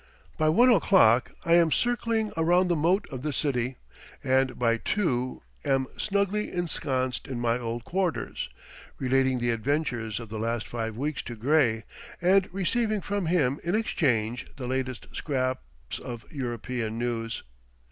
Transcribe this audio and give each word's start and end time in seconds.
By 0.35 0.49
one 0.49 0.71
o'clock 0.71 1.31
I 1.45 1.53
am 1.53 1.71
circling 1.71 2.31
around 2.35 2.69
the 2.69 2.75
moat 2.75 3.05
of 3.11 3.21
the 3.21 3.31
city, 3.31 3.75
and 4.23 4.57
by 4.57 4.77
two 4.77 5.43
am 5.63 5.85
snugly 5.95 6.51
ensconced 6.51 7.27
in 7.27 7.39
my 7.39 7.59
old 7.59 7.83
quarters, 7.83 8.49
relating 8.97 9.37
the 9.37 9.51
adventures 9.51 10.19
of 10.19 10.29
the 10.29 10.39
last 10.39 10.67
five 10.67 10.97
weeks 10.97 11.21
to 11.21 11.35
Gray, 11.35 11.83
and 12.19 12.51
receiving 12.51 13.01
from 13.01 13.27
him 13.27 13.59
in 13.63 13.75
exchange 13.75 14.47
the 14.55 14.65
latest 14.65 15.05
scraps 15.13 15.99
of 15.99 16.25
European 16.31 16.97
news. 16.97 17.43